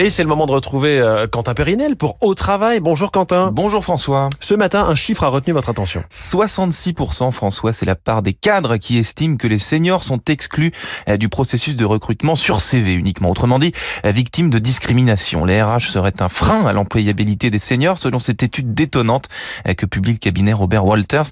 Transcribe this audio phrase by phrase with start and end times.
[0.00, 2.80] Et c'est le moment de retrouver euh, Quentin Périnel pour Au Travail.
[2.80, 3.52] Bonjour Quentin.
[3.52, 4.28] Bonjour François.
[4.40, 6.02] Ce matin, un chiffre a retenu votre attention.
[6.10, 10.72] 66% François, c'est la part des cadres qui estiment que les seniors sont exclus
[11.08, 13.30] euh, du processus de recrutement sur CV uniquement.
[13.30, 13.70] Autrement dit,
[14.04, 15.44] euh, victimes de discrimination.
[15.44, 19.28] Les RH seraient un frein à l'employabilité des seniors selon cette étude détonnante
[19.76, 21.26] que publie le cabinet Robert Walters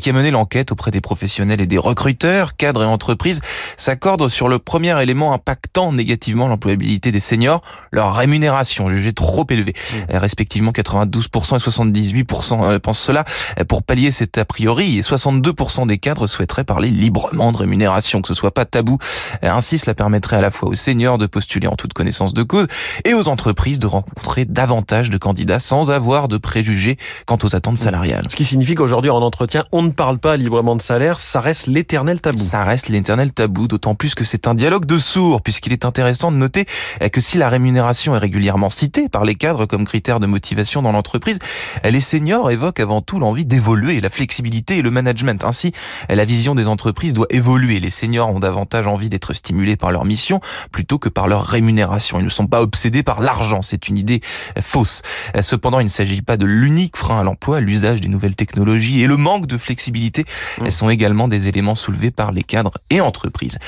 [0.00, 3.40] qui a mené l'enquête auprès des professionnels et des recruteurs, cadres et entreprises,
[3.76, 7.62] s'accordent sur le premier élément impactant négativement l'employabilité des seniors,
[7.92, 9.74] leur rémunération jugée trop élevée.
[9.74, 10.16] Mmh.
[10.16, 13.24] Respectivement 92% et 78% euh, pensent cela.
[13.68, 18.34] Pour pallier cet a priori, 62% des cadres souhaiteraient parler librement de rémunération, que ce
[18.34, 18.98] soit pas tabou.
[19.42, 22.66] Ainsi, cela permettrait à la fois aux seniors de postuler en toute connaissance de cause
[23.04, 27.74] et aux entreprises de rencontrer davantage de candidats sans avoir de préjugés quant aux attentes
[27.74, 27.76] mmh.
[27.76, 28.24] salariales.
[28.28, 31.66] Ce qui signifie qu'aujourd'hui en entretien, on ne parle pas librement de salaire, ça reste
[31.66, 32.38] l'éternel tabou.
[32.38, 36.32] Ça reste l'éternel tabou, d'autant plus que c'est un dialogue de sourds, puisqu'il est intéressant
[36.32, 36.66] de noter
[37.12, 40.92] que si la rémunération est régulièrement citée par les cadres comme critère de motivation dans
[40.92, 41.38] l'entreprise,
[41.84, 45.44] les seniors évoquent avant tout l'envie d'évoluer, la flexibilité et le management.
[45.44, 45.72] Ainsi,
[46.08, 47.80] la vision des entreprises doit évoluer.
[47.80, 50.40] Les seniors ont davantage envie d'être stimulés par leur mission
[50.72, 52.20] plutôt que par leur rémunération.
[52.20, 53.62] Ils ne sont pas obsédés par l'argent.
[53.62, 54.20] C'est une idée
[54.60, 55.02] fausse.
[55.40, 57.60] Cependant, il ne s'agit pas de l'unique frein à l'emploi.
[57.60, 60.24] L'usage des nouvelles technologies et le manque de flexibilité
[60.60, 60.70] mmh.
[60.70, 63.58] sont également des éléments soulevés par les cadres et entreprises.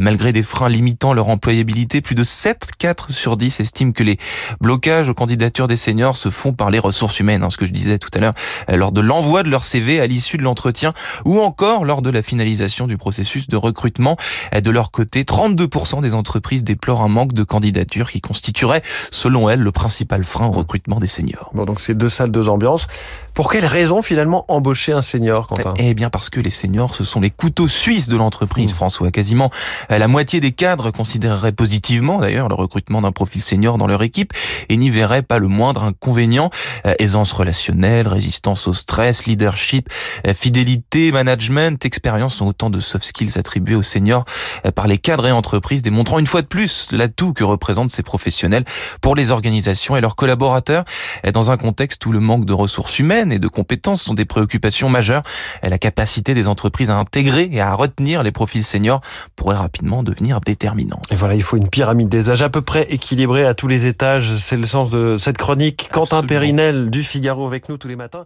[0.00, 4.18] Malgré des freins limitant leur employabilité, plus de 7 4 sur 10 estime que les
[4.60, 7.72] blocages aux candidatures des seniors se font par les ressources humaines, hein, ce que je
[7.72, 8.34] disais tout à l'heure,
[8.70, 10.92] euh, lors de l'envoi de leur CV à l'issue de l'entretien
[11.24, 14.16] ou encore lors de la finalisation du processus de recrutement.
[14.54, 19.48] Euh, de leur côté, 32% des entreprises déplorent un manque de candidatures qui constituerait, selon
[19.48, 21.50] elles, le principal frein au recrutement des seniors.
[21.54, 22.86] Bon, donc c'est deux salles, deux ambiances.
[23.32, 25.72] Pour quelle raison finalement embaucher un senior, Quentin?
[25.78, 28.74] Eh bien parce que les seniors, ce sont les couteaux suisses de l'entreprise, mmh.
[28.74, 29.10] François.
[29.10, 29.50] Quasiment
[29.90, 34.02] euh, la moitié des cadres considéreraient positivement d'ailleurs le recrutement d'un profil senior dans leur
[34.02, 34.32] équipe
[34.68, 36.50] et n'y verraient pas le moindre inconvénient.
[36.86, 39.88] Euh, aisance relationnelle, résistance au stress, leadership,
[40.26, 44.24] euh, fidélité, management, expérience sont autant de soft skills attribués aux seniors
[44.66, 48.02] euh, par les cadres et entreprises, démontrant une fois de plus l'atout que représentent ces
[48.02, 48.64] professionnels
[49.00, 50.84] pour les organisations et leurs collaborateurs
[51.32, 54.88] dans un contexte où le manque de ressources humaines et de compétences sont des préoccupations
[54.88, 55.22] majeures.
[55.62, 59.00] La capacité des entreprises à intégrer et à retenir les profils seniors
[59.36, 61.04] pourrait rapidement devenir déterminante.
[61.10, 63.86] Et voilà, il faut une pyramide des âges à peu près équilibrée à tous les
[63.86, 64.36] étages.
[64.38, 65.90] C'est le sens de cette chronique.
[65.92, 68.24] Quentin Périnel du Figaro avec nous tous les matins.